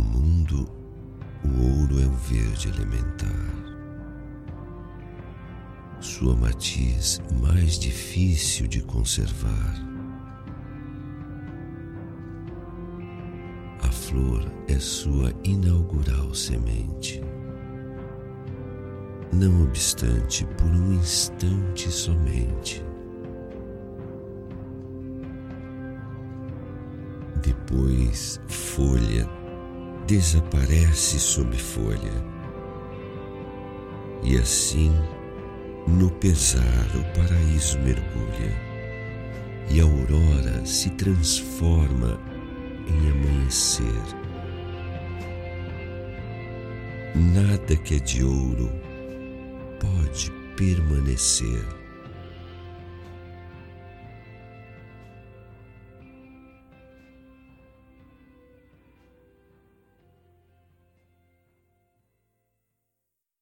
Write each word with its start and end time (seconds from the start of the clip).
fundo, 0.00 0.68
o 1.44 1.80
ouro 1.80 2.00
é 2.00 2.06
o 2.06 2.12
verde 2.12 2.68
elementar. 2.68 3.52
Sua 6.00 6.34
matiz 6.34 7.20
mais 7.40 7.78
difícil 7.78 8.66
de 8.66 8.82
conservar. 8.82 9.74
A 13.82 13.90
flor 13.90 14.50
é 14.68 14.78
sua 14.78 15.32
inaugural 15.44 16.34
semente. 16.34 17.22
Não 19.32 19.64
obstante, 19.64 20.44
por 20.56 20.68
um 20.68 20.92
instante 20.92 21.90
somente, 21.90 22.84
Depois, 27.42 28.40
folha 28.46 29.41
desaparece 30.06 31.18
sob 31.18 31.56
folha. 31.56 32.32
E 34.22 34.36
assim, 34.36 34.92
no 35.86 36.10
pesar, 36.10 36.86
o 36.94 37.04
paraíso 37.18 37.78
mergulha 37.80 38.72
e 39.70 39.80
a 39.80 39.84
aurora 39.84 40.64
se 40.64 40.90
transforma 40.90 42.20
em 42.86 43.10
amanhecer. 43.10 43.86
Nada 47.14 47.76
que 47.76 47.96
é 47.96 47.98
de 47.98 48.24
ouro 48.24 48.70
pode 49.80 50.30
permanecer 50.56 51.81